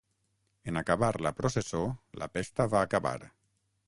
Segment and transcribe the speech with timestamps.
[0.69, 1.81] En acabar la processó,
[2.21, 3.15] la pesta va acabar.